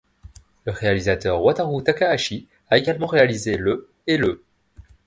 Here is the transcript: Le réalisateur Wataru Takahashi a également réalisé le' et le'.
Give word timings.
Le 0.65 0.71
réalisateur 0.71 1.43
Wataru 1.43 1.83
Takahashi 1.83 2.47
a 2.71 2.79
également 2.79 3.05
réalisé 3.05 3.55
le' 3.55 3.87
et 4.07 4.17
le'. 4.17 4.41